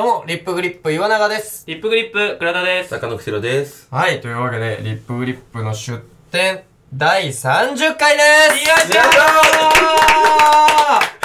[0.00, 1.62] どうも、リップグリップ岩永です。
[1.66, 2.88] リップグリップ、倉田です。
[2.88, 3.86] 坂野くしろです。
[3.90, 6.62] はい、というわけで、リップグリップの出展、
[6.94, 11.19] 第30回ですよいしょー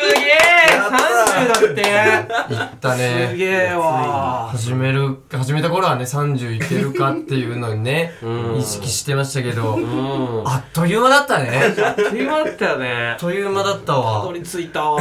[0.00, 0.34] すげえ
[0.76, 3.34] やった !30 だっていったすね。
[3.36, 10.48] げえわ始める、始めた頃はね、30いけるかっていうのにね、うん意識してましたけど、うん。
[10.48, 11.50] ああっという間だったね。
[11.70, 13.18] っという間だったよねあっ。
[13.18, 14.32] という間だったたどわ。
[14.32, 15.00] り着いたわ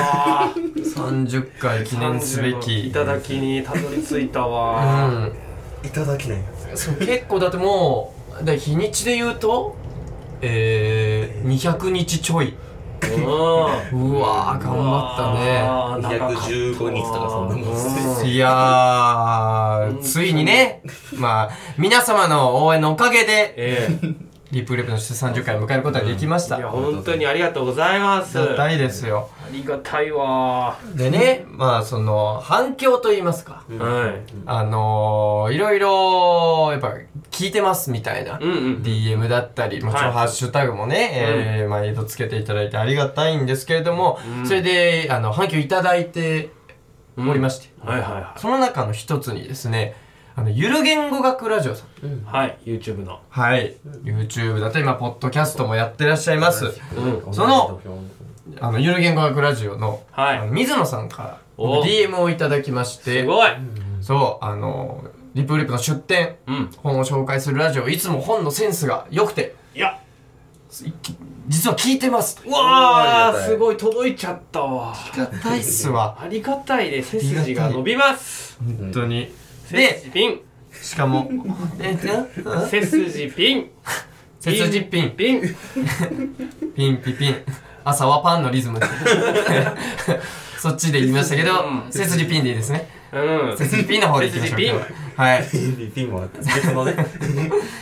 [0.56, 2.88] 30回記念すべき。
[2.88, 5.32] いただきにたどり着いたうわん。
[5.84, 6.40] いただきない。
[6.76, 9.76] そう結構だってもう、だ日にちで言うと、
[10.42, 12.54] えー、200日ちょい。
[13.08, 14.12] うん。
[14.14, 15.60] うわー、頑張ったね。
[15.60, 20.82] あー長かった215日とかそんなもんっすいやー、ついにね、
[21.16, 23.90] まあ、皆様の応援のおかげで、え
[24.52, 26.56] リップグリップの出30回を迎えることができました。
[26.56, 26.60] え。
[26.60, 28.40] いや、あ本当にありがとうございます。
[28.40, 29.30] りがたいですよ。
[29.46, 33.64] ありがたいわでね、まあ、その、反響と言いますか。
[33.78, 34.34] はい。
[34.48, 36.96] あのー、いろいろ、やっぱ、
[37.40, 38.38] 聞いてますみたいな。
[38.38, 38.84] うんうん。
[38.84, 41.12] DM だったり、もちろんはいハッシュタグもね、
[41.62, 46.50] えー、毎度つけていただいてありがたいんですけれども、うんそれで、あの、反響いただいて
[47.18, 49.96] おりまして、はいはいはその中の一つにですね、
[50.36, 52.08] あの、ゆる言語学ラジオさん。
[52.08, 52.22] い。
[52.26, 53.22] はい、YouTube の。
[53.30, 53.78] はい。
[54.04, 56.66] YouTube だと今、ポッドキャストもやってらっしゃいます。
[56.98, 57.34] うん。
[57.34, 57.80] その、
[58.60, 63.52] あの、ゆる言語学ラジオの、はいあの水野さんから、お DM をいただきまして、すごい
[64.02, 66.70] そう、あの、リップグリップの出展、うん。
[66.78, 70.00] 本を紹介するラジオ、いつも本のセンスが良くて、いや、
[71.48, 72.42] 実は聞いてます。
[72.46, 74.94] うわー、ありがたいすごい届いちゃったわ。
[74.94, 76.18] ありがたいっすわ。
[76.20, 78.58] ありがたいで、背筋が伸びます。
[78.60, 79.32] 本当に。
[79.66, 80.42] 背で、筋ピン。
[80.72, 81.30] しかも、
[82.70, 83.70] 背筋ピン。
[84.40, 85.42] 背筋ピン、ピン。
[86.76, 87.36] ピンピピン。
[87.84, 88.86] 朝はパンのリズムで。
[90.58, 92.99] そっちで言いましたけどう、ん背筋ピンでいいですね。
[93.12, 93.58] うん。
[93.58, 94.60] 背筋ピンの方でいきましょう。
[94.60, 95.92] 背筋ピン今日ははい。
[95.94, 96.94] ピンもあって、でそのね、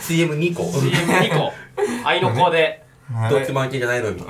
[0.01, 0.63] CM2 個。
[0.63, 1.53] CM2 個。
[2.05, 2.83] 愛の子で。
[3.29, 4.23] どっちも案件じゃないのに。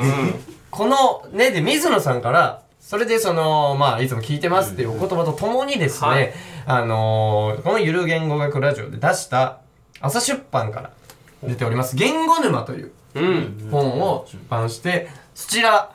[0.69, 6.33] このね、で、水野さんから、それでその、まあ、いつも聞いてますっていうお言葉とともにですね、はい
[6.67, 9.59] あのーこのゆる言語学ラジオで出した、
[9.99, 10.91] 朝出版から
[11.43, 13.69] 出ております、言語沼といううん。
[13.71, 15.91] 本を出版して、そちら、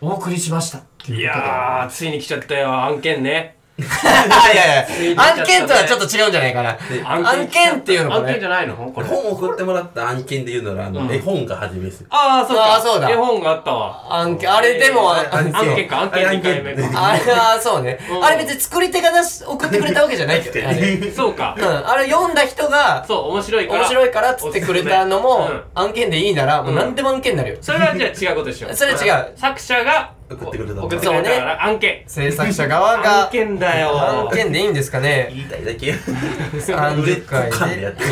[0.00, 1.20] お送りしましたい。
[1.20, 3.56] やー、ついに来ちゃったよ、案件ね。
[4.52, 6.76] いやいや、案件とはちょっと違うんじゃないかな。
[7.04, 8.46] 案件っていうのも案件じね。
[8.46, 9.06] ゃないのこれ。
[9.06, 12.06] 本を送ってもらった案件で言うなら、あうんの、絵本が初めですよ。
[12.10, 14.02] あー、そうそうだ絵本があったわ。
[14.10, 16.88] 案件、あれでも、ああれ案件か、案件2回目か。
[17.08, 18.18] あれはそうねう。
[18.18, 20.60] んあれ別に作り手が出し、送ってくれたわけじゃないけど。
[21.16, 21.60] そうかう。
[21.62, 23.80] ん、あれ読んだ人が、そう、面白いから。
[23.80, 27.56] 面白いからっつってくれたのもうん、案件でいいなら、もう何でも案件になるよ。
[27.60, 28.68] それはじゃあ違うことでしょ。
[28.74, 29.32] それ違う。
[29.36, 32.02] 作者が送ってくれた送ってくれたかそうら案件。
[32.06, 34.00] 制作者側が案、件だよ。
[34.00, 35.30] 案件でいいんですかね。
[35.34, 35.92] 言いたいだけ。
[35.92, 37.82] 30回で。
[37.82, 38.08] やってる。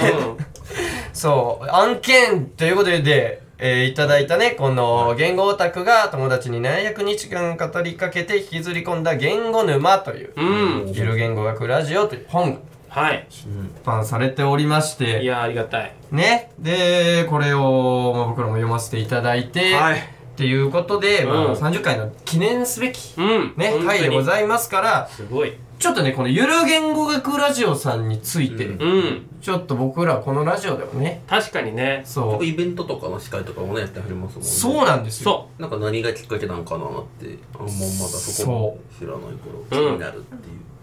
[1.12, 10.82] そう、案件ということで、えーいただいたね、この言語オタクが友達に何百日間語りかけて引きずり込んだ言語沼という、うん。
[10.82, 10.92] うん。
[10.92, 13.26] ゆる言語学ラジオという本がはい。
[13.28, 13.46] 出
[13.84, 15.92] 版されておりまして、いや、ありがたい。
[16.10, 16.50] ね。
[16.58, 20.17] で、これを、まあ、僕らも読ませていただいて、はい。
[20.38, 23.54] っていうことで、まあうん30回の記念すべき、うん。
[23.56, 25.54] ね、回でごいざいますから、すごい。
[25.80, 29.26] ちょっとね、このゆる言語学ラジオさんについて、うんうん。
[29.40, 32.02] ちょっと僕らこのラジオでもね、確かにね。
[32.04, 34.48] そう、イベントとかの司会とかもね、やってはりますもんね。
[34.48, 35.48] そうなんですよ。
[35.58, 36.88] そなんか何がきっかけなんかなっ
[37.18, 39.28] て、あんままだそこも知らないか
[39.72, 40.54] ら、気になるっていう。
[40.54, 40.77] う。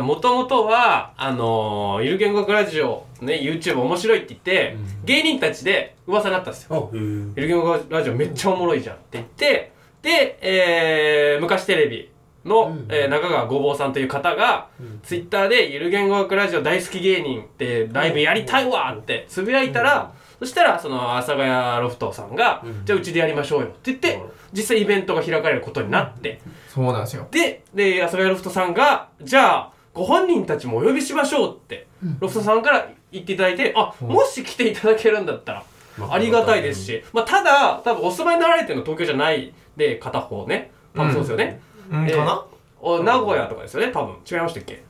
[0.00, 6.90] もともとは、あのー、ゆる言語学ラジオ、ね、YouTube 面白いって言って、芸人たちで噂になったんですよ。
[6.92, 12.10] ゆる言語学ラジオめっちゃおもろいじゃんって言って、で、えー、昔テレビ
[12.46, 12.86] の、うん。
[12.88, 14.68] えー中川ごぼうさんという方が、
[15.02, 22.84] ツイッターでゆる言語学ラジオ大好き芸人ってライブやりたいわってつぶやいたら、そしたらその阿佐ヶ谷ロフトさんが、うん。
[22.84, 24.30] じゃあうちでやりましょうよって言って、うん。
[24.52, 27.26] 実際イベントが開かれることになって、そうなんですよ。
[27.30, 31.86] で、で、阿佐ヶ谷ロフトさんが、じゃあ、ご本人たちもお呼びしましょうって、
[32.20, 35.64] ロフトさんから言っていただいて、あ、もし来ていただけるんだったら、
[35.96, 40.70] まあありがたいですし、まあ、ただ、多分お住まいになられてるの東京じゃないで、片方ね。
[40.94, 41.60] 多分そうですよね。
[41.90, 42.44] うん、えーかな？
[42.80, 44.16] お名古屋とかですよね、多分。
[44.30, 44.82] 違いましたっけ？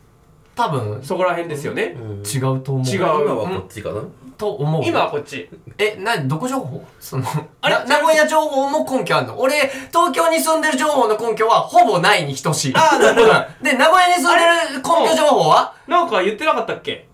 [0.57, 1.95] 多分、そこら辺ですよね。
[2.01, 2.23] うん。
[2.23, 2.87] 違うと思う。
[2.87, 3.01] 違う。
[3.01, 4.01] 今はこっちかな？
[4.39, 4.83] と思う。
[4.85, 5.49] 今はこっち。
[5.79, 6.83] え、な、どこ情報？
[6.99, 7.25] その、
[7.61, 7.75] あれ？
[7.81, 9.39] な名古屋情報も根拠あんの？
[9.39, 12.75] 俺、東京に住んでる情報の根拠はほぼないに等しい。
[12.75, 13.33] あーなるほど。
[13.33, 14.39] う んで、名古屋に住ん
[14.71, 15.75] でる根拠情報は？
[15.87, 17.07] なんか言ってなかったっけ？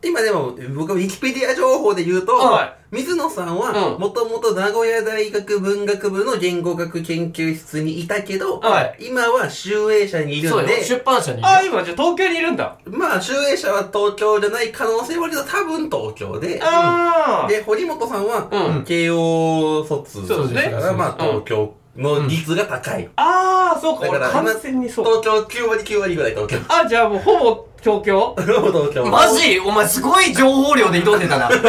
[0.00, 12.78] 今でも、僕はウィキペディア情報で言うと、は水野さんうは、んもともと名古屋大学文学部の言語学研究室にいたけど、はい今は集英社にいるそうんよで、出版社にいるあ、今じゃあ東京にいるんだ。
[12.86, 17.48] まあ、集英社は東京じゃない可能性はあるけど、多分東京で、ああ。
[17.48, 23.10] で、堀本さんは、うん慶応卒そうですねだから、まあ、うん東京の率が高い。
[23.16, 24.08] ああ、そうか。
[24.08, 25.20] 俺だから完全にそう。
[25.22, 26.58] 東京9割9割ぐらい東京。
[26.68, 29.04] あ、じゃあもうほぼ東京東京？
[29.10, 29.58] マジ？
[29.60, 31.48] お前すごい情報量で挑んでたな。
[31.48, 31.62] うっす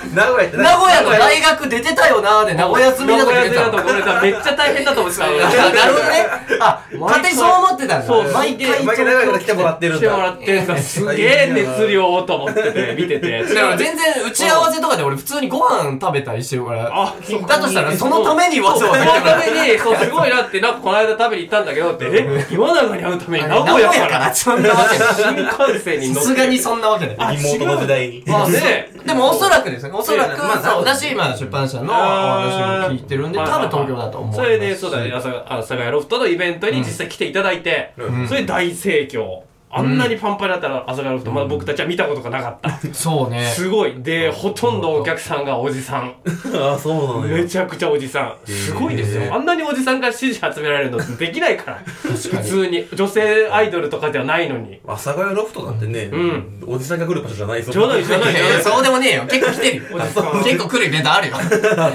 [0.14, 5.24] 名古屋って名古屋の大学出てたよなーで名古屋住みだと名古出てたと俺さ、めっちゃ大変だと思ってた。
[5.26, 6.26] あなるほどね。
[6.60, 8.06] あ、勝手にそう思ってたんだ。
[8.06, 8.82] そう毎回。
[8.82, 10.06] 毎回名古屋から来てもらってるんだ。
[10.08, 10.76] 来てもらってんだ。
[10.78, 13.44] すげえ熱量と思ってて、見てて。
[13.44, 16.90] だから全然打ち合わせとかで俺普通にご飯食べたりしてるから。
[16.92, 17.14] あ、
[17.48, 25.14] だとしたらそのためにわざわざそのために、そう、すごいなって、なんかこの間食べに行ったんだけどって、え、岩永に会うために名古屋から、そんなわけない。
[25.14, 26.20] 新幹線に乗って。
[26.20, 27.36] さすがにそんなわけない。
[27.36, 28.24] リモートの時代に。
[28.26, 34.34] まあね、でもおそらくですね、おそらく、まあそうだし、まあ出版社のお話も聞いてるんで、多分東京だと思う。
[34.34, 39.49] それで、そうだね、阿佐ヶ谷ロフトのイベントに実際来ていただいて、うんそれで大盛況。
[39.72, 42.70] あんなにパンパンだったら阿佐ヶ谷ロフト、まだ僕たちは見たことがなかった。
[42.92, 43.44] そうね。
[43.46, 43.94] すごい。
[44.02, 46.14] で、ほとんどお客さんがおじさん。
[46.54, 47.36] あ、そうなのよ。
[47.42, 48.34] めちゃくちゃおじさん。
[48.50, 49.32] すごいですよ。
[49.32, 51.82] あんなにおじさんが支持集められるのってできないから。
[51.86, 52.84] 普通に。
[52.92, 54.80] 女性アイドルとかではないのに。
[54.88, 57.70] 阿佐ヶ谷ロフトなんてね、んおじさんが来る場所じゃないぞ。
[57.72, 59.22] じゃないじゃないいやいやそうでもねえよ。
[59.28, 59.82] 結構来てるよ。
[59.92, 61.36] おじさん 結構来るイベントあるよ。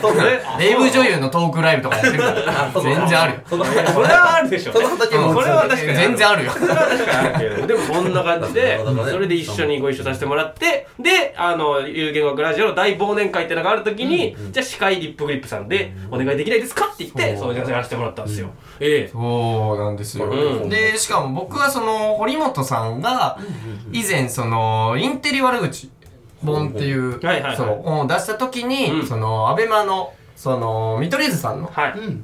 [0.02, 0.22] そうね。
[0.60, 2.82] レイブ女優のトークライブとかやってるから。
[2.82, 3.40] 全然あるよ。
[3.50, 4.86] そのそれはあるでしょうそね。
[4.86, 6.52] の畑もそれは確かに全然あるよ。
[6.52, 7.65] それは確かにあるけど。
[7.68, 17.56] でもそんな感じでそれで一緒にご一緒させてもらって、で、あの、有言学ラジオの大忘年会ってのがあるときに、じゃあ司会リップグリップさんでお願いできないですかって言って、そう。
[17.56, 18.50] やらせてもらったんですよ。
[18.80, 19.08] ええ。
[19.08, 20.26] そうなんですよ。
[20.26, 20.70] うん。
[20.70, 23.40] で、しかも僕はその、堀本さんが、
[23.92, 25.90] 以前その、インテリ悪口
[26.46, 27.58] 本っていう、はいはいはい。
[27.58, 29.08] そう、本を出した時に、うん。
[29.08, 31.72] その、アベマの、その、見取り図さんの。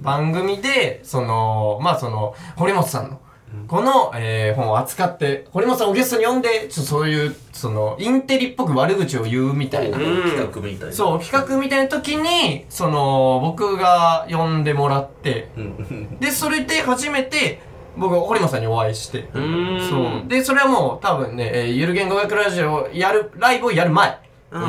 [0.01, 3.19] 番組で、その、まあその、堀本さんの、
[3.68, 9.98] この、えー本を扱って、堀本さんをゲストに呼んで、ちょっとそういう、その、インテリっぽく悪口を言うみたいな。
[9.98, 10.94] うん企画みたいな。
[10.94, 16.18] そう、企画みたいな時に、その、僕が呼んでもらって、うん。
[16.19, 17.62] で、それで初めて、
[17.98, 19.27] 僕、堀本さんにお会いして。
[19.33, 20.27] そう。
[20.30, 24.18] で、それはもう多分ね、えーゆる言語学ラジオやる、ライブをやる前
[24.51, 24.59] う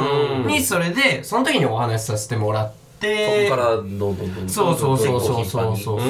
[0.44, 4.48] んに、それで、その時にお話しさせてもらって、そこからどんどんどんどん。
[4.48, 6.08] そうそうそうそうそうそううそ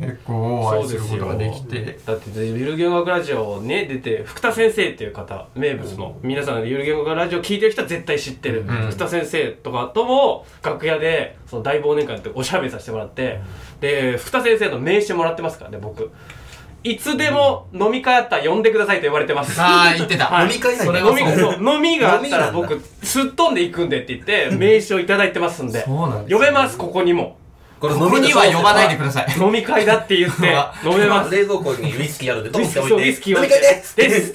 [0.00, 0.04] う。
[0.04, 0.06] ん。
[0.06, 1.98] 結構お会いすることができて。
[2.04, 13.40] だってゆる言語学ラジオね出て福田先生っていう方名物の皆さんゆる言語学ラジオ聞いてる人は絶対知ってる、ん福田先生とかとも楽屋でその大忘年会っておしゃべりさせてもらって、
[13.80, 16.10] で福田先生の名刺もらってますからね僕
[16.84, 19.60] いつでも飲み会あったら呼んでくださいと言われてます。
[19.60, 20.26] ああ、言ってた。
[20.26, 20.46] はい。
[20.46, 21.00] 飲み会なんだ。
[21.00, 21.74] 飲みそう。
[21.74, 25.84] 飲みがあったら僕すっ飛んでいくんでって言って名刺をいただいてますんで。
[25.84, 27.36] そうなんです呼べますここにも
[27.80, 29.26] これここには呼ばないでください。
[29.40, 30.46] 飲み会だって言って
[30.84, 34.32] 飲めます冷蔵庫にウイスキーあるんで、どうしておいウイスキーを飲み会ですです。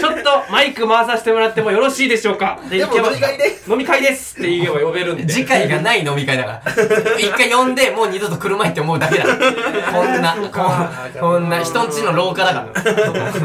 [0.00, 2.58] ちょっとマイク回させてもらってもよろしいでしょうか？
[2.70, 5.26] ででも飲み会です飲み会ですって言えば呼べるんで。
[5.32, 6.72] 次回がない飲み会だから。
[7.18, 9.24] 一回呼んで、もう二度と車行って思うだけだ。
[9.26, 12.82] こんな、こんこんな、人んちの廊下だから。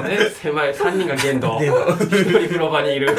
[0.07, 1.59] ね、狭い、3人が限度。
[1.59, 3.15] 一人風呂場にいる。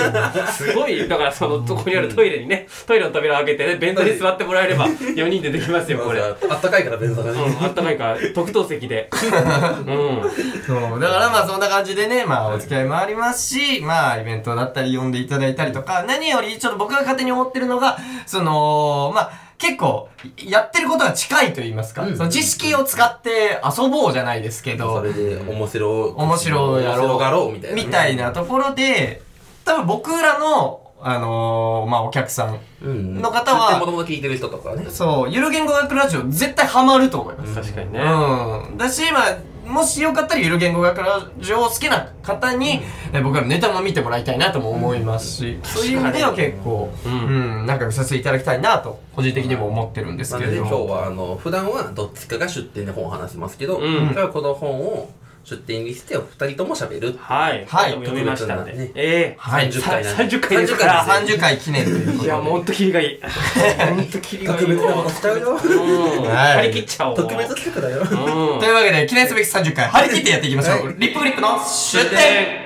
[0.51, 6.14] すごい、だからその、そこにあるトイレにね、トイレの扉を開けてね、ベントに座ってもらえれば、4人でできますよ、これ。
[6.21, 7.39] うん、あったかいから、便座がね。
[7.61, 9.09] あったかいから、特等席で。
[9.15, 10.31] うん。
[10.67, 27.85] そう、だからまあそんな感じでね、まあお付き合いもありますし、まあイベントだったり呼んでいただいたりとか、何よりちょっと僕が勝手に思ってるのが、その、まあ結構、やってることが近いと言いますか、うんその知識を使って遊ぼうじゃないですけそど、れで、面白、面白いやろう面白がろうみたいなね。
[27.85, 29.23] みたいなところで、
[29.65, 33.21] 多分僕らの、あのーまあお客さん、うん。
[33.21, 34.87] の方はもともと聞いてる人とかね。
[34.89, 37.55] そう、ゆる言語学ラジオ絶対ハマると思います。
[37.55, 38.01] 確かにね。
[38.01, 38.79] うん。
[38.79, 39.37] だし、まあ、
[39.71, 42.81] もしよかったらゆる言語学ラジオを好きな方に、
[43.13, 50.71] え僕はネタも見てもらいたいなとも思いますし、そういう意味では結構、ううんん、仲良くさせていただきたいなと、個人的にも思ってるんですけれども。
[50.71, 55.11] 今日は、あの、普段はどっちかが出店で本を話しますけど、うん今日はこの本を
[55.45, 57.19] 出店にして、二人とも喋る。
[57.19, 57.67] はい。
[57.67, 58.93] はい読みましたんで。
[58.95, 61.05] ええはい30回なんで30回ですから。
[61.05, 63.21] 30回記念といや、もうほんとキリがいい。
[63.21, 64.59] ほんとキリがいい。
[64.59, 65.59] 特別なことしちゃうよ。
[65.59, 67.17] 張り切っちゃおう。
[67.17, 68.01] 特別企画だよ。
[68.01, 70.87] うんというわけで、記念すべき30回、張り切ってやっていきましょう。
[70.87, 72.64] はいリップグリップの出店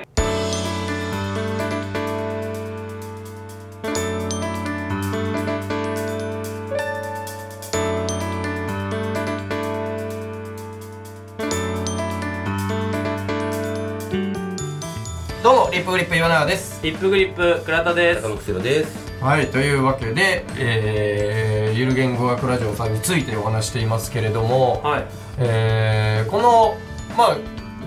[15.89, 16.79] プグリップ岩永です。
[16.83, 18.21] リップグリップ倉田です。
[18.21, 19.11] 高野くです。
[19.23, 25.05] はいというわけで、えー、ゆる言語学ラジオさんについてお話していますけれども、はい。
[25.39, 26.77] えー、この
[27.17, 27.37] まあ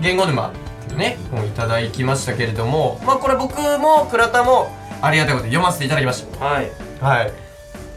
[0.01, 0.51] 言語沼っ
[0.85, 4.67] ていうね本いただきましたけれどもまあこれ僕も倉田も
[5.01, 6.45] ありがたいことで読ませていただきました。
[6.45, 6.69] はい。
[6.99, 7.31] はい。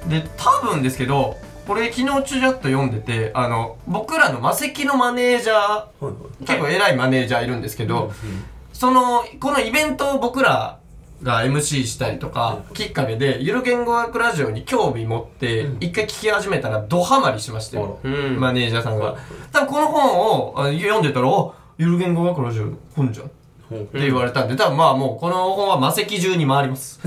[0.09, 1.37] で多分ですけど
[1.67, 6.15] これ昨日ちゅちゃっと読んでてあの僕らの魔石のマネージャーはいはい。
[6.47, 8.13] 結構偉いマネージャーいるんですけど、
[8.77, 10.79] そのこのイベントを僕ら
[11.23, 15.77] が MC したりとか、きっかけでゆる言語学ラジオに興味持ってうん。
[15.81, 18.39] 一回聞き始めたらドハマりしまして、うん。
[18.39, 19.13] マネージャーさんが。
[19.13, 23.31] はい多分この本をあ読んでたら「あゆる言語学ラジオの本じゃん」
[23.73, 27.01] って言われたんで多分まあもうこの本は魔石中に回ります。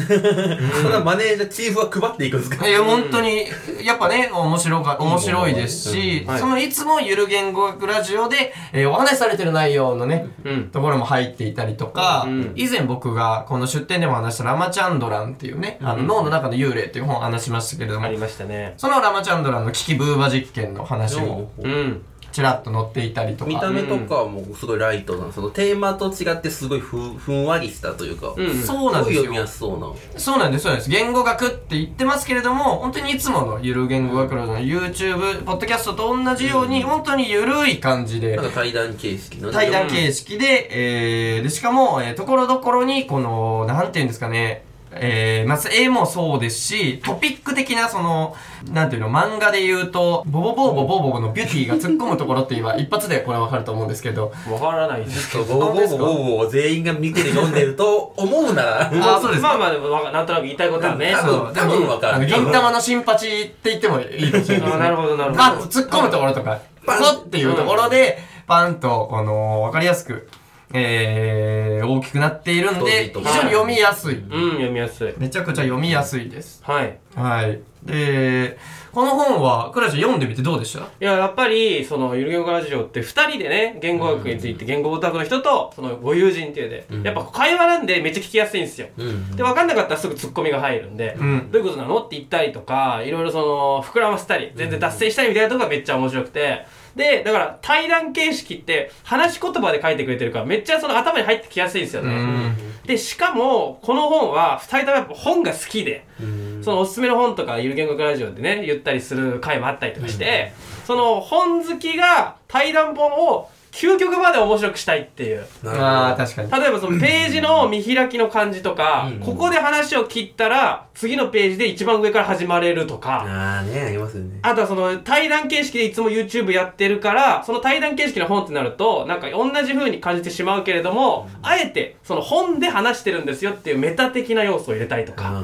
[0.82, 2.68] そんなマネージャーチーフは配っていくんですか？
[2.68, 3.46] いや、本当に、
[3.84, 10.70] やっぱね、面白か、面白いですし、いそのいつもゆる言語学ラジオで、えーお話しされてる内容のね、うん。
[10.70, 12.52] ところも入っていたりとか、うん。
[12.56, 18.74] 以前僕がこの出展でも話したラマチャンドランっていうね、あの脳の中の幽霊っていう本を話しましたけれども、ありましたね。
[18.78, 28.34] そのラマチャンドランの危機ブーバ実験の話もうんちらっと載っていたりとか、見た目とかもすごいライトなそのテーマと違ってすごいふふんわりしたというか。
[28.36, 28.62] うん。
[28.62, 29.22] そうなんですよ。
[29.22, 30.90] 読みやすそうなそうなんです、そうなんです。
[30.90, 34.60] 言語学って言ってますけれども、本当にいつものゆる言語学の。
[34.60, 38.36] YouTube、ポッドキャストと同じように、本当にゆるい感じで。
[38.36, 39.54] なん、か対談形式のね。
[39.54, 48.36] 対談形式で、えー、で、しかも、えー、ところどころに、この、なんていうんですかね、えー、まず絵もそうですし、トピック的な、その、
[48.72, 58.82] なんていうの、漫画で言うと、ボボボーボボーボーのビューティーが突っ込むところって言えば、 一発でこれわかると思うんですけど、わからないですそうボーボーボーボーボー全員が見てる読んでると思うなら。
[58.82, 61.16] あそうですまあまあでもなんとなく言いたいことはね。
[61.16, 62.16] 多分多分わかる。
[62.16, 64.68] あの銀玉の新八って言ってもいいかもしれない。
[64.68, 64.72] ですね。
[64.74, 65.44] あなるほどなるほど。
[65.44, 67.00] パンと突っ込むところとか、パン。
[67.00, 68.18] っていうところで、
[68.48, 70.28] パンと、この、わかりやすく、
[70.74, 74.16] えー、大きくなっているんで、非常に読みやすい。
[74.16, 76.62] うん読みやすいめちゃくちゃ読みやすいです。
[76.64, 77.60] はいはい。
[77.84, 78.58] で、
[78.92, 80.80] この本は、クラちゃん読んでみてどうでした？
[80.80, 88.88] いや、やっぱり、その、ゆる言語ラジオって二人でね、言語学について、言語オタクの人と、その、ご友人っていうで、うんやっぱ会話なんでめっちゃ聞きやすいんですよ。
[88.98, 91.52] うんで、分かんなかったらすぐツッコミが入るんで、うん。
[91.52, 91.98] どういうことなの？
[92.00, 96.66] って言ったりとか、いろいろその、膨らませたり、全然脱線したりみたいなとこがめっちゃ面白くて、
[96.96, 102.16] で、だから、対談形式って、話し言葉で書いてくれてるから、めっちゃその頭に入ってきやすいんですようね。
[102.16, 102.56] ん。
[102.86, 110.52] で、しかも、この本は、二人ともやっぱ本が好きで、うんそのおすすめの本とか、ゆる言語学ラジオでね、言ったりする回もあったりとかして、
[110.86, 115.46] その本好きが対談本を究極まで面白くしたいっていう。
[115.66, 116.52] ああ、確かに。
[116.52, 124.40] 例えばそのページの見開きの感じとかうん、ここで話を切ったら、次のページで一番上から始まれるとか、ああねありますよね。
[124.42, 135.44] あとはその対談形式でいつも YouTube やってるから、その対談形式の本ってなると、なんか同じ風に感じてしまうけれども、あえてその本で話してるんですよっていうメタ的な要素を入れたりとか、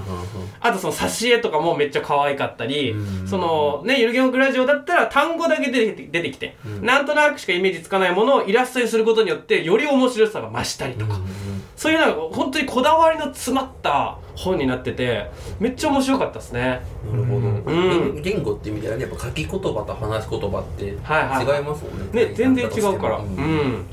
[0.60, 2.92] あとその挿絵とかもめっちゃ可愛かったり。
[2.92, 6.86] うん、そのね、ゆる言語ラジオだったら単語だけ出て出てきて、うん。
[6.86, 11.20] なんとなくしかイメージつかないものをイラストにすることによって、より面白さが増したりとか、
[11.76, 15.30] そういうなんか本当にこだわりの詰まった本になってて、
[15.60, 16.82] めっちゃ面白かったですね。
[17.12, 18.22] なるほど、うん。
[18.22, 21.64] 言言語っていう意味ではねやっぱ書き言葉と話し言葉って違いはいはい。
[21.64, 22.26] ますもんね。
[22.28, 23.18] ね、全然違うから。
[23.18, 23.28] ううん。
[23.36, 23.86] ん。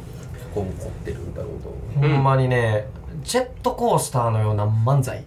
[0.54, 2.00] こう凝ってるんだろうと。
[2.00, 2.86] ほんまにね、
[3.22, 5.24] ジェットコースターのような漫才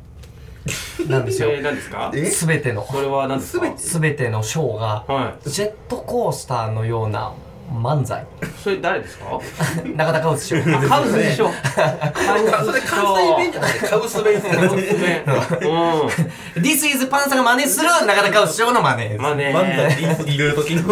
[1.08, 1.50] なんですよ。
[1.54, 2.12] えー、何ですか？
[2.14, 2.26] え？
[2.26, 3.74] すべての、それは何ですか？
[3.78, 7.34] すべてのショーが、はジェットコースターのような
[7.72, 8.22] 漫才。
[8.22, 8.26] い。
[8.64, 9.26] それ誰ですか？
[9.96, 10.76] 中田カウス師匠。
[10.78, 11.50] あ、カウスでしょ。
[11.76, 15.24] カウスそれ関西弁じゃなくてカウス弁ですからカウス弁。
[15.26, 19.20] う This is パンサが真似する中田カウス師匠の真似です。
[19.20, 19.22] ん。
[19.22, 19.54] まあね。
[19.56, 20.84] 漫才入れる時の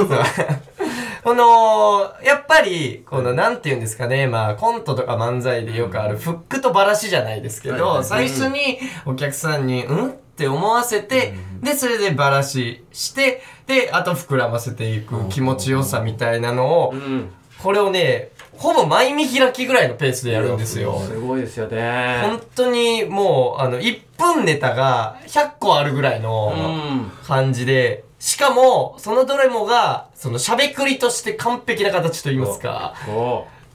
[1.24, 10.14] この、やっぱり、この、なんて言うんですかね、まあ、コントとか漫才でよくある、フックとバラシじゃないですけど、最初にお客さんに、うん？
[10.34, 17.30] って思わせて、で、それでバラシして、で、あと膨らませていく気持ちよさみたいなのをう、ん。
[17.62, 21.00] これをね、ほぼ前見開きぐらいのペースでやるんですよ。
[21.00, 22.20] すごいですよね。
[22.24, 27.12] 本当にもう、あの、1分ネタが100個あるぐらいのうん。
[27.26, 32.96] 感じで、しかも、そのどれもが、その、しゃべくりとして完璧な形と言いますか。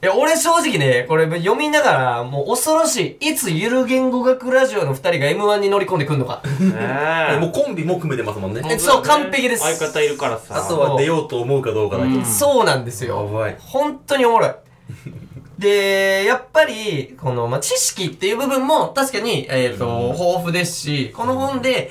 [0.00, 3.30] おいや、俺正直ね、これ読みながら、もう恐ろしい。
[3.30, 6.40] いつゆる言語学ラジオの二人が M1 に乗り込んでくんのか。
[6.60, 6.72] ね
[7.32, 7.38] え。
[7.40, 10.64] もうコンビも組めてますもんねえそう完璧です相方いるからさ。
[10.64, 13.26] あとは出ようと思うかどうかだけうんそうなんですやよ。
[13.26, 14.50] ばい本当におもろい。
[15.58, 21.90] で、やっぱり、この、まあ、知識っていう部分も確かに、えっ、と、豊富ですし、この本で、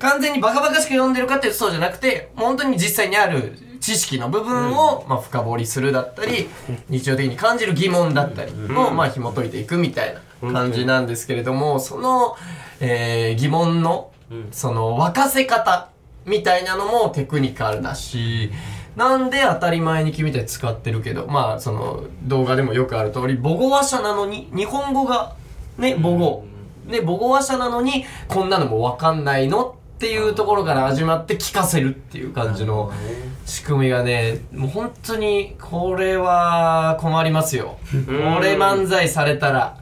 [0.00, 6.48] 完全にバカバカしく読んでるかっていうとそうじゃなくて、本当に実際にある知識の部分を、まあ、深掘りするだったり、
[6.88, 12.36] 日常的に感じる疑問だったりを、まあ、紐解いていくみたいな感じなんですけれども、その、
[12.80, 14.48] えー疑問の、うん。
[14.52, 15.90] その沸かせ方
[16.24, 18.50] みたいなのもテクニカルだし、
[18.96, 25.34] なんで当たり前に君たち使ってるけど、まあその動画でもよくある通り、母語話者なのに、日本語が
[25.78, 26.44] ね、母語。
[26.88, 32.92] で、母語話者なのに、こんなのもわかんないのっていうところから始まって聞かせるっていう感じの
[33.46, 37.78] 仕組みがね、もう本当に、これは困りますよ。
[37.90, 39.78] これ漫才されたら。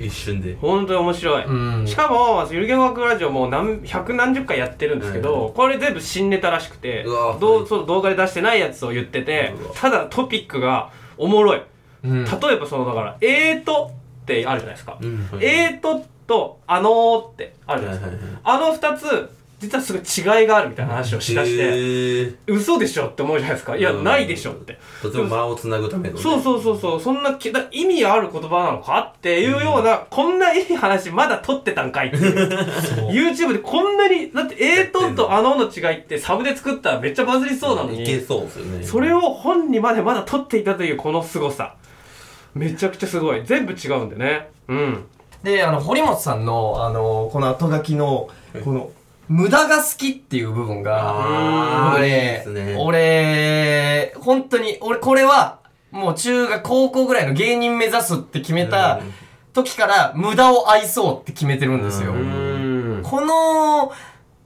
[0.00, 0.56] 一瞬で。
[0.58, 1.86] 本当に面白い、うん。
[1.86, 11.62] しかもゆる言語学ラジオもう何百何十回やってるんですけど、これ全部新ネタらしくてどうそう動画で出してないやつを言っててただトピックがおもろい。
[12.02, 12.24] うん。
[12.24, 15.28] 例えばそのだから「えーと」ってあるじゃないですか「うん。
[15.42, 23.76] えーと」と「あのー」ってあるじゃないですか、あの二つ実はすごい違いがあるみたいな話をしだして嘘でしょって思うじゃないですか。
[23.76, 24.04] いや、うん。
[24.04, 24.78] ないでしょって。
[25.00, 26.20] とても間をつなぐためのね。
[26.20, 32.48] そうそうそうそう、そんなきだ意味ある言葉なのかっていうような、こんないい話まだ撮ってたんかいっていう。
[33.10, 38.84] YouTube でこんなに、だって、えーととあのの違いってサブで作ったらめっちゃバズりそうなのいけに、そうですよね。
[38.84, 41.76] それを本にまでまだ撮っていたというこの凄さ。
[42.54, 43.42] めちゃくちゃすごい。
[43.44, 44.50] 全部違うんでね。
[44.68, 45.04] うん。
[45.44, 48.28] で、あの、堀本さんの、あの、この後書きの、
[48.64, 48.90] この、
[49.28, 55.58] 無駄が好きっていう部分が、俺ね、俺、本当に、俺これは、
[55.90, 59.12] もう中学、高校ぐらいの芸人目指すって決めたうん。
[59.52, 62.12] 時から、無駄を愛そうって決めてるんですよ。
[63.08, 63.92] この思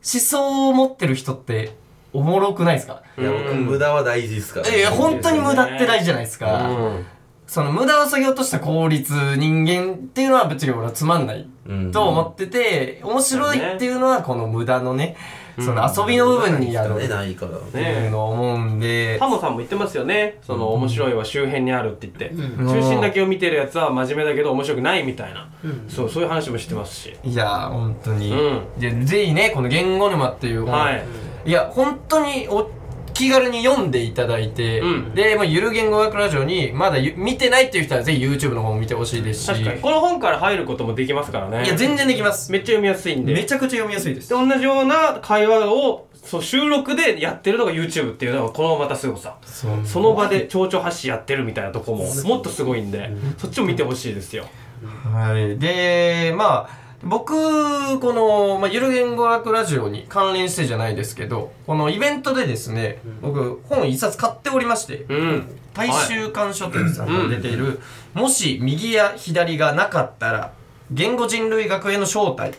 [0.03, 1.73] 想を持ってる人って、
[2.13, 3.03] おもろくないですか？
[3.19, 6.69] いや僕無駄は大事ですからいや、本当に無駄って大事じゃないですか。
[6.69, 7.07] うん
[7.49, 15.17] その無駄を削ぎ落とした効率、人間っていうのは別に俺はつまんないうんと思ってて、面白いっていうのはこの無駄のね、
[15.59, 20.39] その遊びの部分にあるねっないからていうのを思うんでタ、モさんも言ってますよね。
[20.43, 22.35] その、面白いは周辺にあるって言って。
[22.35, 25.49] ん中心だけを見てるやつは真面目だけど面白くないみたいな。
[25.89, 27.17] そう、そういう話もしてますし。
[27.25, 28.31] いやー、本当に。
[28.31, 31.05] うんで、ぜひね、この言語沼っていう本、はい。
[31.47, 32.71] いや、本当にお
[33.15, 39.81] 気軽に読んでいただいて、うんで、まあ、ゆる言語学ラジオに、まだゆ見てないっていう人はぜひ YouTube の方も見てほしいですし、確かに。
[39.81, 41.65] この本から入ることもできますからね。
[41.65, 42.53] いや、全然できます。
[42.53, 43.35] めっちゃ読みやすいんで。
[43.35, 44.35] めちゃくちゃ読みやすいですで。
[44.35, 49.39] 同じような会話をそう収録でやってるのが YouTube っていうのがこのまたすごさ
[49.87, 54.47] その場で蝶々発信やってるみたいなとこももっとすごいんでそっちも見てほしいですよ
[54.85, 55.59] はい。
[55.59, 65.59] で、まあ、僕、この、まあ、ゆる言語学ラジオに関連してじゃないですけど、このイベントでですね、僕、本一冊買っておりまして、うん。
[65.75, 67.81] 大衆館書店さんから出ている、
[68.15, 70.53] もし右や左がなかったら、
[70.91, 72.55] 言語人類学への正体、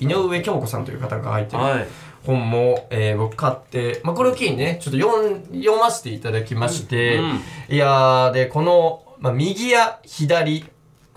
[0.00, 1.86] 井上京子さんという方が書いてるはい。
[2.26, 7.40] 本も、えー僕買って、まあ、これを機にね、ちょっと読ん読ませていただきまして、うん。
[7.68, 10.64] いやー、で、この、まあ、右や左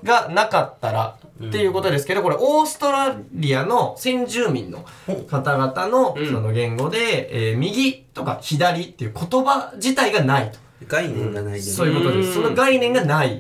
[0.03, 4.85] がなかったら、っていうことですけど、これオーストラリアの先住民の
[5.29, 10.59] 方々のうんその言語で、えー右とか左っていう言葉自体がないと。
[10.87, 12.29] 概念がないそういうことです。
[12.29, 13.39] うんその概念がない。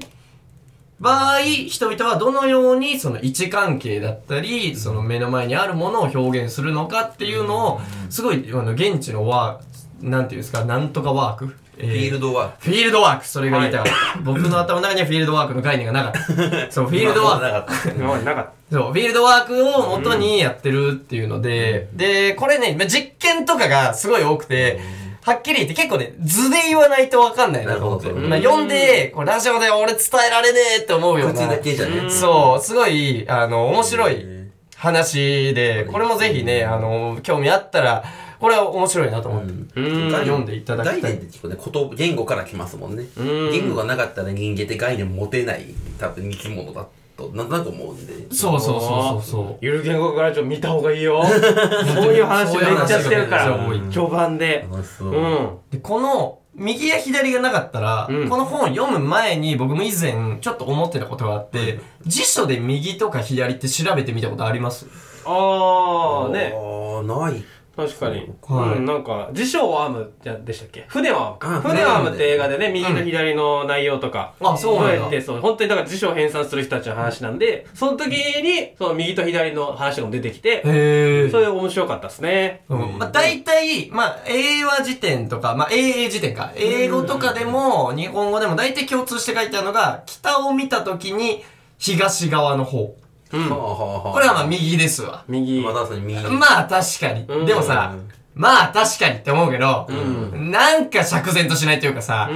[0.99, 11.55] 場合、人々はどのようにその位置関係だったり、その目の前にあるものを表現するのかっていうのを、すごい、あの、現地のワーク、なんていうんですか、なんとかワーク。
[11.77, 13.85] フフィールドはフィールドワーク、それが言いたかっ
[14.15, 14.19] た。
[14.21, 16.19] 僕の頭の中にはフィールドワークの概念がなかった。
[16.73, 17.43] そう、フィールドワーク。
[17.43, 24.79] なかった今までなかっそう、フィールドワークを元にやってるっていうので、で、これね、まあ実験とかがすごい多くて、
[25.23, 28.07] はっきり言って結構ね、図で言わないとわかんないなと思って。
[28.07, 31.47] なるほどまあ読んで、こうラジオで俺伝えられねえって思うよう口な。
[31.47, 38.03] だけじゃねそう、すごい、あの、面白いへ話で、これもぜひね、あの、興味あったら、
[38.39, 39.53] これは面白いなと思って。
[39.73, 40.11] たうん。
[40.11, 41.01] 読んでいただきたい。
[41.01, 43.05] 概念って結構ね言言語から来ますもんね。
[43.17, 43.51] うん。
[43.51, 45.65] 言語がなかったら人間って概念持てない
[45.99, 46.85] 多分生き物だ
[47.17, 48.13] となんとなく思うんで。
[48.35, 49.57] そうそうそうそうそう。
[49.61, 51.23] ゆる言語学ラジオ見た方がいいよ。
[51.25, 53.59] そういう話めっちゃしてるから。
[53.91, 54.67] 序盤で。
[54.71, 55.09] 楽しそう。
[55.09, 55.49] うん。
[55.71, 58.29] で、この、右や左がなかったら、うん。
[58.29, 64.87] この本読む前に僕も以前ちょっと思ってたことがあって、辞書で右とか左って調べてみたことあります？
[65.25, 66.53] ああね。
[66.55, 67.43] ああない
[67.77, 68.27] 確かに。
[68.41, 70.85] はいうん、なんか、辞書を編むじゃでしたっけ？
[70.87, 71.57] 船を編むか。
[71.57, 74.33] あ船を編むって映画でね、右と左の内容とか。
[74.41, 82.63] あそうなんだどやって、そう、本当にだから辞書を編纂する人たちの話なんで、その時に、その右と左の話も出てきて、へそれ面白かったですね。
[82.67, 86.51] うんまあ、大体、まあ、英和辞典とか、まあ、英英辞典か。
[86.55, 91.43] 英語とかでも、日本語でも大体共通して書いてあるのが、北を見たときに、
[91.77, 92.95] 東側の方。
[93.29, 95.23] これはまあ、右ですわ。
[95.27, 95.61] 右。
[95.61, 96.01] まあ確かに。
[96.01, 97.25] 右まあ、確かに。
[97.27, 97.45] うん。
[97.45, 97.95] でもさ、
[98.33, 100.51] まあ、確かにって思うけど、ん。
[100.51, 102.29] なんか釈然としないというかさ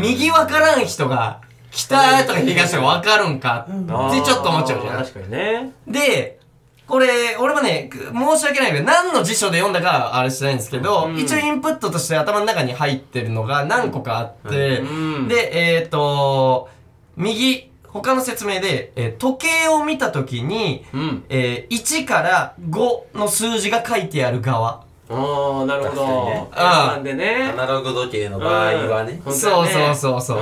[0.00, 1.40] 右わからん人が、
[1.70, 4.98] 北とか東とか分かるんかってちょっと思っちゃうじゃん。
[4.98, 5.72] 確かにね。
[5.86, 6.38] で、
[6.86, 11.18] これ、俺もね、く申し訳ないけど、何の辞書で読んだかはあれしてないんですけど、うん。
[11.18, 15.28] 一応インプットとして頭の中に入ってるのが何個かあって、うん。
[15.28, 16.70] で、えっ、と、
[17.16, 17.70] 右、
[18.02, 21.24] 他の説明で、えー時計を見たときに、うん。
[21.28, 24.84] えー1から5の数字が書いてある側。
[25.10, 26.62] ああ、なるほ確かにねど。
[26.62, 27.56] なんでねア。
[27.56, 30.38] ナログ時計の場合はねうんそうそうそうそう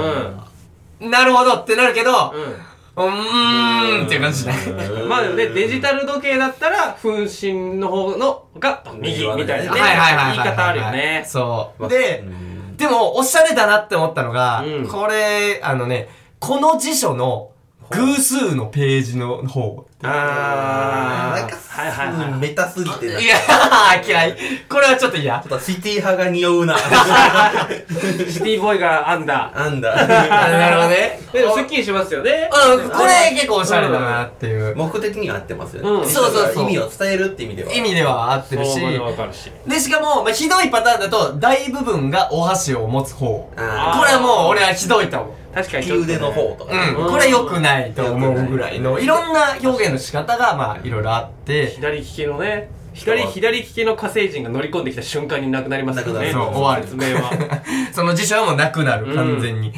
[1.00, 1.10] うん。
[1.10, 2.56] なるほどってなるけど、うん。
[2.96, 4.54] うーんっていう感じね。
[5.08, 9.80] まあでもね、デジタル時計だったら、分身の方のが右みたいなね。
[9.80, 10.36] はいはいはいはい。
[10.38, 11.24] 言い方あるよね。
[11.26, 11.82] そう。
[11.82, 17.52] までう、んでも、おしゃれだなって思ったのが、うんこれ、あのね、この辞書の
[17.90, 19.86] 偶数のページの方。
[20.02, 21.40] あー。
[21.40, 22.40] なんかはいはいはい。
[22.40, 23.20] メタすぎてな。
[23.20, 24.36] いやー、嫌い。
[24.68, 25.40] これはちょっと嫌。
[25.40, 26.76] ちょっとシティ派が匂うな。
[28.28, 29.52] シティボーイが編んだ。
[29.54, 30.06] なんだ。
[30.06, 31.20] なるほどね。
[31.32, 32.50] でも、すっきりしますよね。
[32.74, 35.90] うん、これ結構おしゃれだなっていう目的には合ってますよね。
[35.90, 37.72] うんそうそうそう意味を伝えるって意味では。
[37.72, 39.50] 意味では合ってるしそう、わかるし。
[39.66, 43.48] で、しかも、まあ、ひどいパターンだと、大部分がお箸を持つ方。
[43.56, 45.45] あこれはもう俺はひどいと思う。
[45.60, 45.92] ー確かにね。
[45.92, 46.94] 右腕の方とかね。
[46.96, 56.12] うん、これ良くないと思うぐらいの、いろんな表現の仕方が、まあ、いろいろあって、左利きのね、左、左利きの火星人が乗り込んできた瞬間になくなりますよね。
[56.12, 57.30] なくなるそう終わる説明は。
[57.92, 59.70] その辞書はもうなくなる、うん完全に。
[59.70, 59.72] っ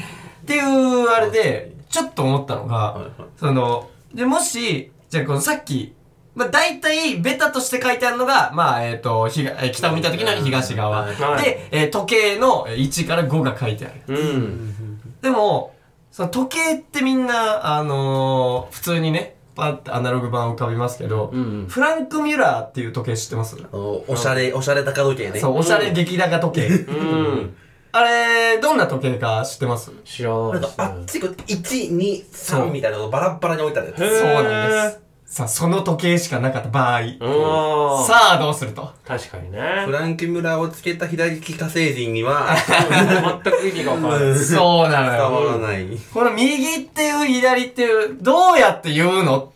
[0.46, 5.94] ていう、あれで、ちょっと思ったのが、はいはいその、で、もし、じゃあこのさっき、
[6.34, 11.06] まあ、大体、ベタとして書いてあるのが、まあ、えっ、と、ひがえー北を見た時の東側。
[11.06, 14.16] で、えー時計のえー1から5が書いてある。
[14.16, 14.87] うん。
[15.22, 15.74] でも、
[16.10, 23.56] その時計ってみんな、あのー普通にね、パッてアナログ版浮かびますけど、うんフランク・ミュラーっていう時計知ってます？
[23.60, 25.40] あのおしゃれ、おしゃれ高時計ね。
[25.40, 26.68] そう、おしゃれ激高時計。
[26.68, 27.56] うん。
[27.90, 29.90] あれ、どんな時計か知ってます？
[30.04, 34.04] 知らなんか、あっちこっち、1、2、そう3みたいなのがバラッバラに置いてあるやつ。
[34.04, 35.07] へーそうなんです。
[35.28, 37.00] さあ、その時計しかなかった場合。
[37.00, 38.06] うん。
[38.06, 38.90] さあ、どうすると？
[39.06, 39.92] 確かにねフ。
[39.92, 42.56] ランクムラをつけた左利き火星人には、
[43.44, 44.38] 全く意味がわからない。
[44.38, 45.50] そうなの伝わよ。
[45.50, 45.86] らない。
[46.14, 49.52] この右っていう左っていう、どうやって言うの？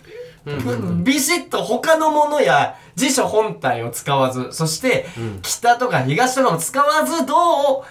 [1.02, 5.06] ビシッと他のものや辞書本体を使わず、そして、
[5.40, 7.84] 北とか東とかも使わず、どう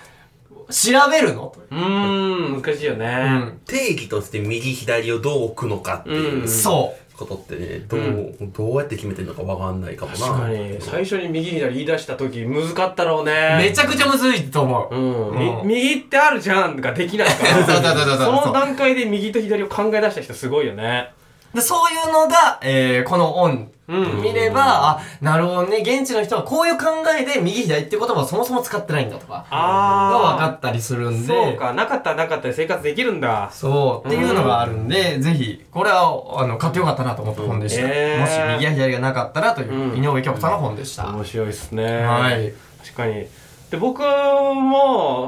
[0.71, 1.55] 調べるの？
[1.71, 3.07] うーん、難しいようね。
[3.07, 3.59] ん。
[3.65, 10.17] 定義として右左をどう置くのかっていううんそことってね、どう、どうやって決めてるのかわかんないかもな。
[10.17, 13.25] 確かに、最初に右左言い出した時、難かったろうう。
[13.25, 13.57] ね。
[13.59, 14.95] めちゃくちゃむずいと思う。
[14.95, 15.39] うん。
[15.39, 18.17] みうん右ってあるじゃんができないから。
[18.17, 21.13] その段階で右と左を考え出した人すごいよね。
[21.53, 23.71] でそういうのが、えー、このオン。
[23.87, 25.79] うん見れば、あ、なるほどね。
[25.79, 26.85] 現地の人はこういう考
[27.19, 31.27] えで右左って言葉をそもそも使ってないんだとか、があ分かったりするんで。
[31.27, 33.49] そうか、なかったらなかったで生活できるんだ。
[33.51, 36.03] そう、っていうのがあるんで、ぜひ、これは、
[36.37, 37.81] あの、買ってよかったなと思った本でした。
[37.81, 41.07] へーもし右や左がなかったらという、うん井上京子さんの本でした。
[41.09, 42.03] 面白いですね。
[42.03, 42.53] はい。
[42.81, 43.27] 確かに。
[43.71, 44.05] で、僕も、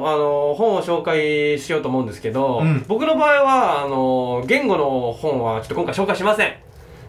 [0.05, 6.53] あの、本を紹介しようと思うんですけど、うん僕の場合は、あの、言語の本はちょっと今回紹介しません。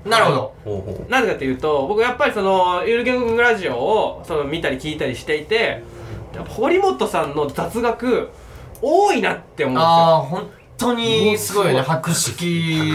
[0.05, 1.07] なるほど。
[1.09, 5.83] なぜかというと、僕やっぱりその、ゆる言語ラジオをその見たり聞いたりしていて、
[6.37, 8.31] やっぱ堀本さんの雑学、
[8.81, 10.64] 多いなって思うんですよ。
[10.77, 11.81] 当にすごいよね。
[11.81, 12.93] 博識。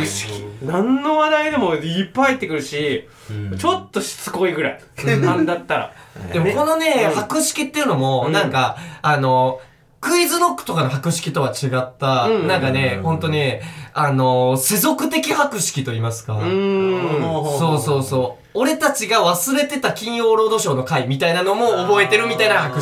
[0.63, 4.81] 何の話題でもいっぱい入ってくるし、うんちょっとしつこいぐらい。
[5.21, 5.93] なんだったら。
[6.33, 9.59] でもこのね、うん博識っていうのも、うんなんか、あの、
[10.01, 13.61] クイズノックとかの博識とは違った、うんなんかね、ほんとね、
[13.93, 16.33] あの、世俗的博識と言いますか。
[16.33, 17.59] うーん。
[17.59, 18.48] そうそうそう。
[18.53, 22.73] 俺たちが忘れてた金曜ロードショーの回みたいなのも覚えてるみたいな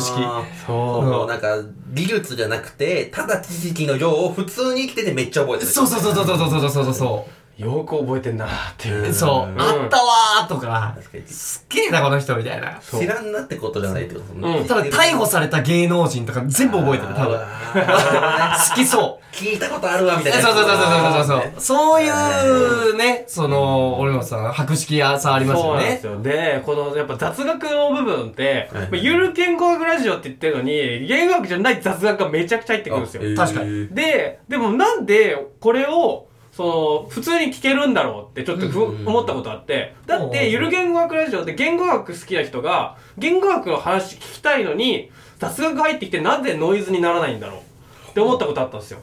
[0.66, 1.58] そうなんか、
[1.92, 5.70] 技術じゃなくて、ただ知識の量を普通に生きててめっちゃ覚えてる。
[5.70, 7.26] そうそうそうそうそうそうそうそ
[7.58, 7.62] う。
[7.62, 9.12] よく覚えてんなっていう。
[9.12, 12.80] そう、うんあったわーとか、確かにすっげえなこの人みたいな。
[12.80, 17.38] 知らんなってことじゃないってことうんただ逮捕された芸能人とか全部覚えてる、多分。
[17.38, 19.34] 好きそう。
[19.34, 20.40] 聞いたことあるわ、みたいな。
[20.40, 21.60] そうそうそうそうそうそう。
[21.60, 26.38] そういうね、その、俺もさ、博識さありますよねそうなんです。
[26.38, 26.58] よ。
[26.58, 33.36] で、このやっぱ雑学の部分って、ゆる言語学ラジオって言ってるのに、言語学じゃない雑学がめちゃくちゃ入ってくるんですよ。
[33.36, 36.27] 確かにで、でもなんでこれを、
[36.58, 48.98] その、普通に聞けるんだろうってちょっと思ったことあって、だって、ゆる言語学ラジオって言語学好きな人が、言語学の話聞きたいのに、雑学入ってきてなぜノイズにならないんだろうって思ったことあったんですよ。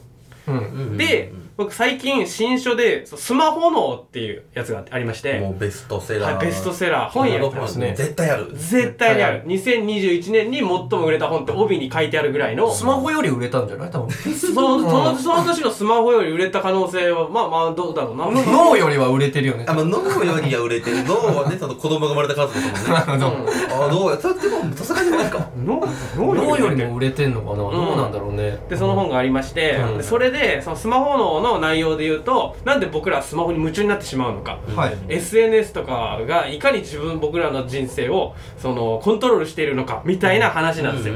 [0.98, 6.34] で、僕最近新書で、そうスマホ脳っていうやつがありまして、もうベストセラー。
[6.36, 8.52] はいベストセラー本屋に行きますね絶対ある。
[8.54, 9.42] 絶対にある。
[9.46, 13.90] 2021年に最も売れた本って帯に書いてあるぐらいの、スマホより売れたんじゃない？
[13.90, 14.10] 多分。
[14.10, 18.26] その、その、その年のスマホより売れた可能性は、まあまあ、どうだろうな。
[18.52, 19.64] 脳よりは売れてるよね。
[19.66, 21.04] あ、まあ、脳よりは売れてる。
[21.04, 23.04] 脳はね、その子供が生まれた数ですもんね。
[23.08, 24.18] あ、脳や。
[24.20, 25.48] それってもうさすがに無理か。
[25.64, 25.80] 脳
[26.14, 27.56] 脳よりもも売れてんのかな？
[27.56, 28.58] どうなんだろうね。
[28.68, 34.96] でその本がありまして、それでそのスマホ脳の内容で言うとなんで僕らはスマホに夢中になってしまうのか、はい。
[35.08, 41.14] SNS とかがいかに自分僕らの人生をそのコントロールしているのかみたいな話なんですよ、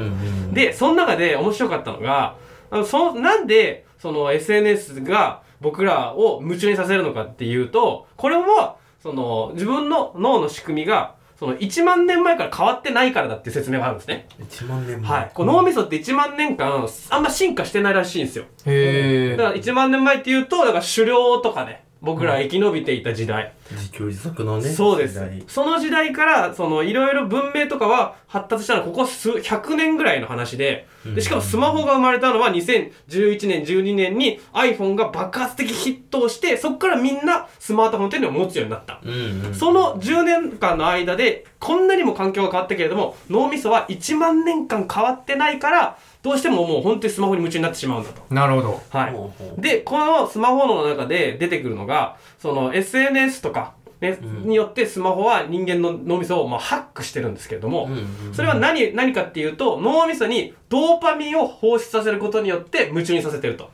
[0.53, 2.35] でその中で面白かったのが
[2.85, 14.27] そのなんでその SNS が僕らを夢中にさせるのかっていうとこれはその自分の脳の仕組みがその1万年前から変わってないからだっていう説明があるんですね。
[14.39, 15.11] 1万年前。
[15.11, 15.31] はい。
[15.33, 18.45] こう脳みそって1万年間あんま進化してないらしいんですよ。
[18.67, 23.53] へだから1万年前っていうと、だから狩猟とかね、僕ら生き延びていた時代。
[23.75, 24.69] 自給自足のね。
[24.69, 25.21] そうです。
[25.47, 38.99] その時代から、そのいろいろ文明とかは発達したのはここ数100年ぐらいの話で、でしかもスマホが生まれたのは2011年、12年に iPhone が爆発的ヒットをして、そこからみんなスマートフォンっていうのを持つようになった。
[39.03, 39.55] うんうん。
[39.55, 48.21] その10年間の間で、こんなにも環境が変わったけれども、脳みそは1万年間変わってないから、どうしてももう本当にスマホに夢中になってしまうんだと。
[48.29, 48.81] なるほど。
[48.89, 63.69] はいで、このスマホの中で出てくるのが、その SNS とか、ねうんによってスマホは人間の脳みそをまあハックしてるんですけれども、うんうんそれは何、何かっていうと、脳みそにドーパミンを放出させることによって夢中にさせてると。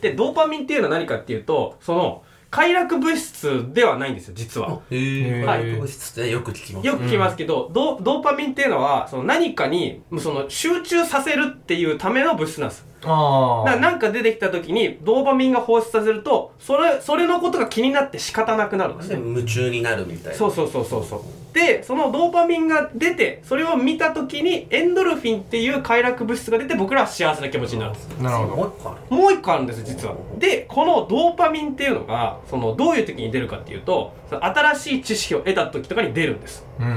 [0.00, 4.80] で、ドーパミンっていうのは何かっていうと、その、快楽物質ではないんですよ、実は。
[4.90, 5.44] へえ。
[5.44, 6.86] はい物質ってよく聞きます。
[6.86, 12.91] よく聞きますけど、ドドーパミンっていうのは、その何かに、その集中させるっていうための物質なんです。
[13.04, 13.70] ああ。
[13.70, 19.22] だなんか出てきた時に、ドーパミンが放出させると、それ、それのことが気になって仕方なくなるんですでね。
[19.24, 20.38] 夢中になるみたいな。
[20.38, 21.20] そうそうそうそうそう。
[21.52, 28.08] で、そのドーパミンが出て、それを見た時に、エンドルフィンっていう快楽物質が出て、僕らは幸せな気持ちになるんです。
[28.20, 28.56] なるほど。
[28.56, 29.16] もう一個ある。
[29.16, 30.14] もう一個あるんです実は。
[30.38, 36.66] で、このドーパミンっていうのが、その、どういう時に出るかっていうと、新しい知識を得た時とかに出るんです。
[36.80, 36.88] うんう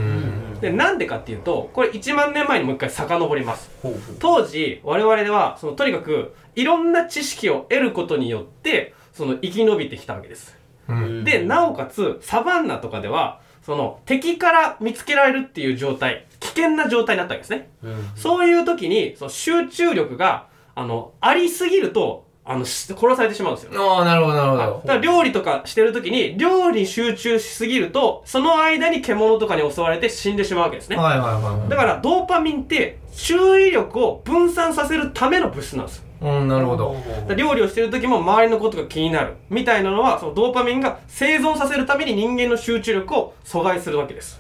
[0.58, 0.60] ん。
[0.62, 3.70] で、なんでかっていうと、これ1万年前にもう一回遡ります。
[3.84, 4.16] ほうほう。
[4.20, 10.58] 当時、我々では、その、とにかく、いろんな知識を得ることによって、その、生き延びてきたわけです。
[10.88, 11.24] うん。
[11.26, 17.70] で、なおかつ、サバンナとかでは、その、敵から見つけられるっていう状態、危険な状態になったわけですね。
[17.84, 23.72] うんそういう時に、その集中力が、あの、ありすぎると、あの、し殺されてしまうんですよ。
[23.98, 24.80] ああ、なるほど、なるほだど。
[24.82, 30.96] から料理とかしてる時に、料理に集中しすぎると、その間に獣とかに襲われて死んでしまうわけですね。
[30.98, 36.02] はいはいはいだから、ドーパミンって、注意力を分散させるための物質なんです。
[36.02, 36.05] はい。
[36.22, 36.96] うん、なるほど。
[37.36, 39.36] 料理をしてる時も周りのことが気になる。
[39.50, 44.40] みたいなのは、そのドーパミンが生存させるために人間の集中力を阻害するわけです。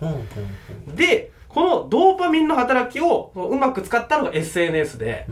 [0.95, 5.25] で、このドーパミンの働きをうまく使ったのが SNS で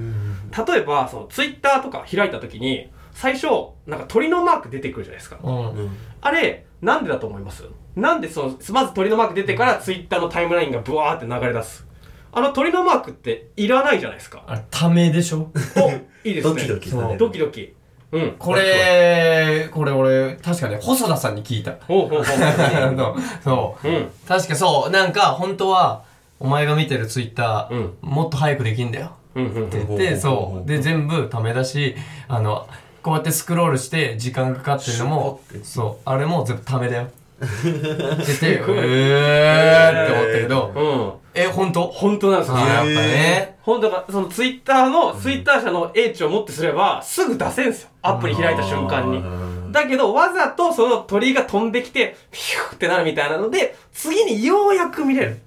[0.67, 3.47] 例えば、そのツイッターとか開いた時に、最初、
[3.85, 5.37] なんか鳥のマーク出てくるじゃないですか。
[5.43, 5.69] うん。
[5.71, 7.65] うんあれ、なんでだと思います？
[7.97, 11.85] なんでその、まず鳥のマーク出てからツイッターのタイムラインがブワーって流れ出す？
[12.35, 14.43] あの鳥のマークっていらないじゃないですか。
[14.47, 15.49] あれ、ためでしょ？
[15.77, 15.91] お、
[16.27, 16.53] いいですね。
[16.53, 17.73] ドキドキされるドキドキ。
[18.11, 18.35] うん。
[18.37, 21.73] これ、これ俺、確かね、細田さんに聞いた。
[21.87, 22.25] ほうほうほう。
[22.95, 23.87] そうそう。
[23.87, 24.11] うん。
[24.27, 26.03] 確かそう、なんか、本当は、
[26.39, 29.11] お前が見てるツイッター、うんもっと早くできんだよ。
[29.35, 30.67] うんうんって言って、そう。
[30.67, 31.95] で、全部ためだし、
[32.27, 32.67] あの、
[33.01, 36.09] こうやってスクロールして時間かかってるのもそう。
[36.09, 37.03] あれも全部ためだよ。
[37.03, 41.22] って言って、 えーって思ったけど、うん。
[41.35, 41.87] え、本当？
[41.87, 42.57] 本当なんですよ。
[42.57, 43.57] やっぱね。
[43.63, 47.89] 本当だ、そのツイッターの、ツイッター社の英知をもってすれば、すぐ出せんすよ。
[48.01, 49.23] アプリ開いた瞬間に。
[49.71, 55.39] だけど、わざとその鳥が飛んできて、ピューってなるみたいなので、次にようやく見れる。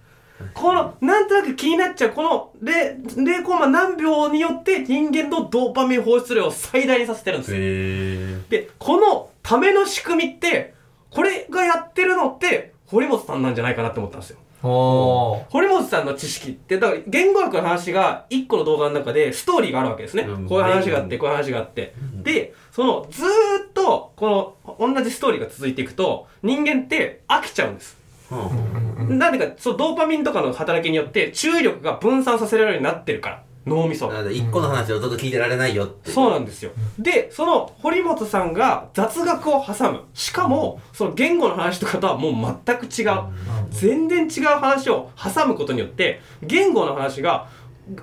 [0.55, 7.59] この、なんとなく気になっちゃう、この0、0コマ何秒によって人間のドーパミン放出量を最大にさせてるんですよ。
[7.61, 10.75] へで、このための仕組みって、
[11.11, 14.39] これがやってるのって、堀本さんなんじゃないかなって思ったんですよ。
[14.63, 20.23] 堀本さんの知識って、だから言語学の話が一個の動画の中でストーリーがあるわけですね。
[20.23, 21.95] うんこういう話があって、こういう話があって。
[22.23, 23.27] で、そのずー
[23.69, 27.97] っと、この同じストーリーが続いていくと、人間って飽きちゃうんです。
[28.31, 33.43] うんなんでか、そう、ドーパミンとかの働きによって注意力が分散させられるようになってるから。
[33.67, 36.71] 脳みそ一個の話をずっと聞いてられないよってそうなんですよ。
[36.99, 40.05] で、その堀本さんが雑学を挟む。
[40.15, 43.23] しかも、その言語の話とかとはもう全く違う。
[43.71, 47.49] 全然違う話を挟むことによって、言語の話が、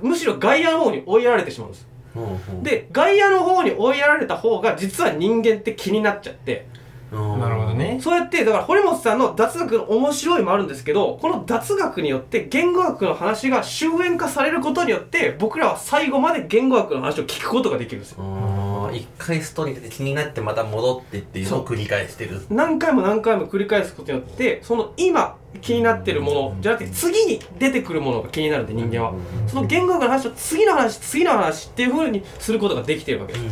[0.01, 1.87] むしろ外野の方に追いやられてしまうんです。
[2.15, 6.82] うんで外野の方に追いやられた方が実は人間って気になっちゃってうん
[7.13, 7.99] なるほどね。
[8.01, 18.17] そうやってだから堀本さんの雑学の面白いもあるんですけどこの雑学によって言語学の話が終焉化されることによって僕らは最後まで言語学の話を聞くことができるんですよ。
[18.23, 22.41] あー一回ストーリーで気になってまた戻ってっていうのを繰り返してる。
[22.49, 29.13] 何回も何回も繰り返すことによってその今気になってるものじゃなくて次に出てくるものが気になるんで人間は。
[29.47, 33.45] その言語学の話を次の話次の話っていう風にすることができてるわけです。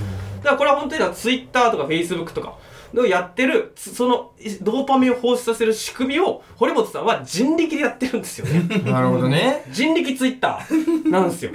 [0.43, 2.55] だからこれは本当にツイッターとかフェイスブックとか
[2.93, 9.63] のやってるつそのドーパミンを放出させる仕組みを堀本さんは人力でやってるんですよね なるほどね。
[9.71, 11.51] 人力ツイッター なんですよ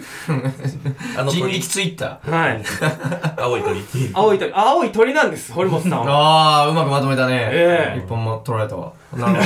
[1.16, 2.30] あの鳥人力ツイッター。
[2.30, 2.62] はい
[3.38, 3.80] 青い鳥
[4.12, 7.48] 青い鳥青い鳥なんです堀本さんはああ、うまくまとめたね。
[7.52, 8.92] ええ一本も取られたわ。
[9.16, 9.42] なる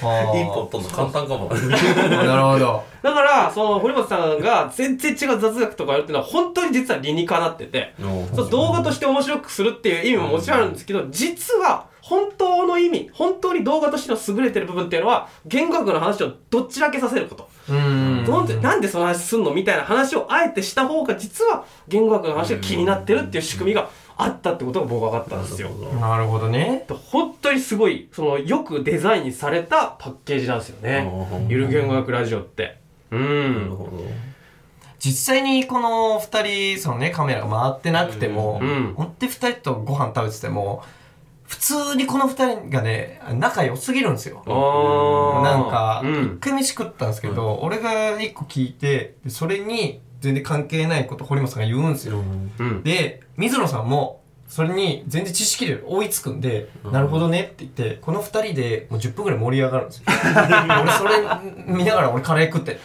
[0.00, 0.38] ほど。
[0.38, 2.84] 一本取るの簡単かもなるほど。
[3.02, 7.94] だからその堀本さんが全然違う雑学とかやるっていうのは本当に実は理にかなってて
[8.34, 18.24] そう動画として面白くするっていう意味ももちろんあるんですけど実は本当の意味本当に動画としての優れてる部分っていうのは言語学の話をどっちらけさせること、うーん。
[18.24, 25.70] なんでなんでその話すんのみたいな話をあえてした方が実は言語学の話が気になってるっていう仕組みがあったってことが僕分かったんですよ。
[26.00, 26.48] なるほど。
[26.48, 26.86] ね。
[27.10, 31.10] 本当にすごいそのよくデザインされたパッケージなんですよね。
[31.32, 32.78] うんゆる言語学ラジオって。
[33.10, 33.90] うなるんほど。
[35.00, 38.94] 実際にこの二人、そのね、カメラが回ってなくても、うん。
[38.96, 40.82] ほんって二人とご飯食べてても、
[41.42, 44.42] 普通にこの二人がね、仲良すぎるんですよ。
[45.44, 46.38] なんか、一うん。
[46.40, 52.18] 回飯食ったんですけど、俺が一個聞いて、でそれに全然関係ないこと堀本さんが言うんですよ。
[52.58, 60.04] うんで、水野さんも、それに全然知識で追いつくんで、うんなるほどねって言って、この二人でもう10分くらい盛り上がるんですよ。
[60.82, 61.12] 俺それ
[61.66, 62.80] 見ながら俺カレー食ってる。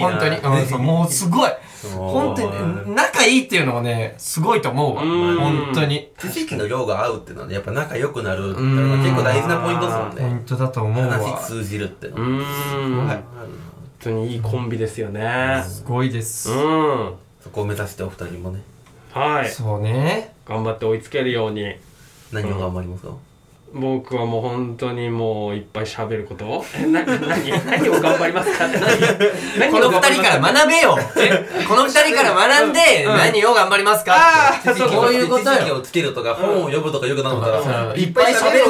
[0.00, 0.36] 本当に。
[0.36, 1.50] うん、そうもうすごい。
[1.96, 5.02] 本当に、仲いいっていうのはね、すごいと思うわ。
[5.02, 6.10] うん本当に。
[6.18, 11.12] 知識の量が合うっていうのはねやっぱ仲良くなるってうんいうのが結構大事なポイントですもんポインねトだと思うわ。
[11.12, 12.22] 話通じるってのうー
[13.02, 13.22] んはい本
[14.00, 15.62] 当にいいコンビですよね。
[15.66, 16.50] すごいです。
[16.50, 17.14] うん。
[17.42, 18.60] そこを目指してお二人もね。
[19.12, 19.48] はい。
[19.50, 20.34] そうね。
[20.46, 21.74] 頑張って追いつけるように。
[22.32, 23.12] 何を頑張りますか？
[23.74, 27.20] 僕はもう本当にもういっぱい喋ることえな 何
[27.66, 28.66] 何を頑張りますか？
[28.66, 28.98] っ て何
[29.58, 30.98] 何この二人から学べよ。
[31.68, 33.16] この二人から学んで、うん。
[33.16, 34.12] 何を頑張りますか？
[34.60, 35.76] ってあーそうこういうことよ。
[35.76, 37.92] をつけるとか本を読むとかよくなるから。
[37.96, 38.68] いっぱい喋る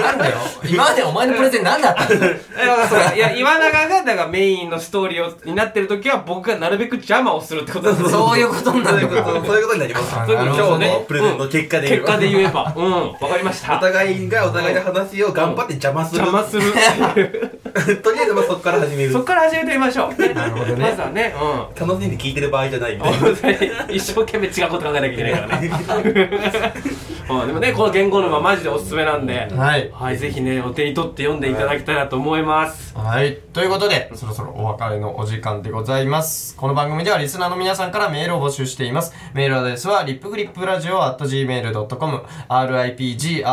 [0.00, 0.36] なんだよ。
[0.64, 2.14] 今までお前のプレゼン何だったの？
[2.24, 9.30] いやそういや岩永がだからメインのストーリーをになってる時は僕がなるべく邪魔をするってことなんですよそういうことになそういるのか。
[9.30, 10.14] うことそういうことになります。
[10.16, 11.04] あそういうことなるほどね今日ね。
[11.08, 12.06] プレゼンの結果で言えば。
[12.06, 12.92] 結果で言えばうん。
[13.12, 16.20] わかりましおた互いがお互いの話を頑張って邪魔する。
[16.22, 16.62] 邪魔する。
[16.62, 19.12] っていうとりあえずまあそこから始める。
[19.12, 20.20] そっから始めてみましょう。
[20.20, 20.90] ねなるほどね。
[20.90, 21.34] まずはね
[21.78, 21.88] うん。
[21.88, 25.70] 楽しんで聞いてる場合じゃないみたいな一生懸命違うこと考えなきゃいけないからね
[27.28, 29.90] うんでもねこの言語沼マジでおすすめなんではい。
[29.90, 33.36] はいぜひねお手に取って読んでいただきたいなと思いますはい。
[33.52, 36.56] ということで、そろそろお別れのお時間でございます。
[36.56, 39.12] この番組ではリスナーの皆さんからメールを募集しています。
[39.34, 43.44] メールアドレスは、リップグリップラジオ at gmail.com、ripgradio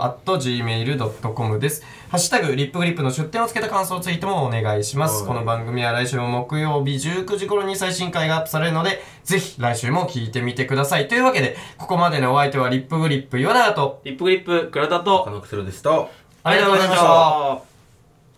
[0.00, 1.82] at gmail.com です。
[2.08, 5.24] ハッシュタグ、リップグリップの出典をつけた感想ツイートもお願いします。
[5.24, 11.08] はいこの番組は来週も木曜日19時頃に最新回がアップされるので、ぜひ来週も聞いてみてください。
[11.08, 16.06] というわけで、ここまでのお相手はリップグリップ岩永と、リップグリップ倉田と他のクセロでした
[16.44, 17.06] ありがとうございました。
[17.06, 17.75] た